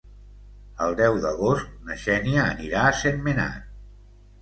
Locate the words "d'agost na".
1.27-1.99